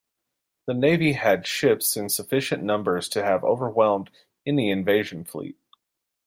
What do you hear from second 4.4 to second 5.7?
any invasion fleet.